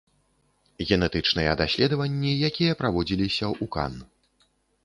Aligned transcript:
Генетычныя 0.91 1.51
даследаванні, 1.61 2.31
якія 2.49 2.73
праводзіліся 2.81 3.45
ў 3.51 3.65
кан. 3.77 3.93